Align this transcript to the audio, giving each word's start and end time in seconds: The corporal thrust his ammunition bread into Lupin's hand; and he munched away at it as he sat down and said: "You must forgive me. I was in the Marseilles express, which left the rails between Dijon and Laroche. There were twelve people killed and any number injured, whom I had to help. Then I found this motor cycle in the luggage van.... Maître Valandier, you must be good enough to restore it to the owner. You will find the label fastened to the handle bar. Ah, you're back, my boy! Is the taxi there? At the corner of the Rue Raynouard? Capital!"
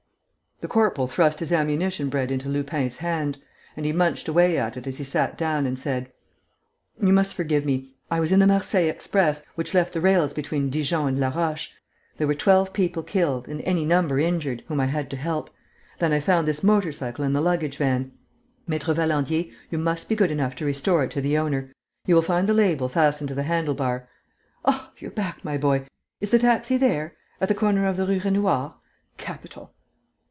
The 0.61 0.67
corporal 0.67 1.07
thrust 1.07 1.39
his 1.39 1.51
ammunition 1.51 2.07
bread 2.09 2.29
into 2.29 2.47
Lupin's 2.47 2.97
hand; 2.97 3.39
and 3.75 3.83
he 3.83 3.91
munched 3.91 4.27
away 4.27 4.59
at 4.59 4.77
it 4.77 4.85
as 4.85 4.99
he 4.99 5.03
sat 5.03 5.35
down 5.35 5.65
and 5.65 5.79
said: 5.79 6.11
"You 7.01 7.11
must 7.11 7.33
forgive 7.33 7.65
me. 7.65 7.95
I 8.11 8.19
was 8.19 8.31
in 8.31 8.37
the 8.37 8.45
Marseilles 8.45 8.87
express, 8.91 9.43
which 9.55 9.73
left 9.73 9.91
the 9.91 9.99
rails 10.01 10.33
between 10.33 10.69
Dijon 10.69 11.07
and 11.07 11.19
Laroche. 11.19 11.69
There 12.17 12.27
were 12.27 12.35
twelve 12.35 12.73
people 12.73 13.01
killed 13.01 13.47
and 13.47 13.63
any 13.63 13.83
number 13.85 14.19
injured, 14.19 14.63
whom 14.67 14.79
I 14.79 14.85
had 14.85 15.09
to 15.09 15.17
help. 15.17 15.49
Then 15.97 16.13
I 16.13 16.19
found 16.19 16.47
this 16.47 16.63
motor 16.63 16.91
cycle 16.91 17.25
in 17.25 17.33
the 17.33 17.41
luggage 17.41 17.77
van.... 17.77 18.11
Maître 18.69 18.93
Valandier, 18.93 19.51
you 19.71 19.79
must 19.79 20.07
be 20.07 20.15
good 20.15 20.29
enough 20.29 20.53
to 20.57 20.65
restore 20.65 21.03
it 21.03 21.09
to 21.09 21.21
the 21.21 21.39
owner. 21.39 21.73
You 22.05 22.13
will 22.13 22.21
find 22.21 22.47
the 22.47 22.53
label 22.53 22.87
fastened 22.87 23.29
to 23.29 23.35
the 23.35 23.41
handle 23.49 23.73
bar. 23.73 24.07
Ah, 24.63 24.91
you're 24.99 25.09
back, 25.09 25.43
my 25.43 25.57
boy! 25.57 25.87
Is 26.19 26.29
the 26.29 26.37
taxi 26.37 26.77
there? 26.77 27.15
At 27.41 27.47
the 27.49 27.55
corner 27.55 27.87
of 27.87 27.97
the 27.97 28.05
Rue 28.05 28.19
Raynouard? 28.23 28.73
Capital!" 29.17 29.73